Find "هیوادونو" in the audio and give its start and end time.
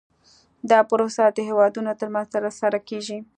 1.49-1.91